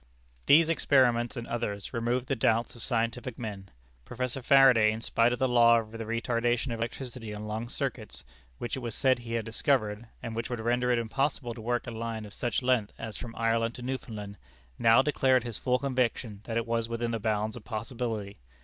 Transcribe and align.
These 0.47 0.67
experiments 0.67 1.37
and 1.37 1.45
others 1.45 1.93
removed 1.93 2.25
the 2.25 2.35
doubts 2.35 2.73
of 2.75 2.81
scientific 2.81 3.37
men. 3.37 3.69
Professor 4.03 4.41
Faraday, 4.41 4.91
in 4.91 4.99
spite 5.01 5.31
of 5.31 5.37
the 5.37 5.47
law 5.47 5.77
of 5.79 5.91
the 5.91 6.05
retardation 6.05 6.73
of 6.73 6.79
electricity 6.79 7.35
on 7.35 7.43
long 7.45 7.69
circuits, 7.69 8.23
which 8.57 8.75
it 8.75 8.79
was 8.79 8.95
said 8.95 9.19
he 9.19 9.33
had 9.33 9.45
discovered, 9.45 10.07
and 10.23 10.35
which 10.35 10.49
would 10.49 10.59
render 10.59 10.89
it 10.89 10.97
impossible 10.97 11.53
to 11.53 11.61
work 11.61 11.85
a 11.85 11.91
line 11.91 12.25
of 12.25 12.33
such 12.33 12.63
length 12.63 12.93
as 12.97 13.15
from 13.15 13.35
Ireland 13.35 13.75
to 13.75 13.83
Newfoundland, 13.83 14.39
now 14.79 15.03
declared 15.03 15.43
his 15.43 15.59
full 15.59 15.77
conviction 15.77 16.41
that 16.45 16.57
it 16.57 16.65
was 16.65 16.89
within 16.89 17.11
the 17.11 17.19
bounds 17.19 17.55
of 17.55 17.63
possibility. 17.63 18.39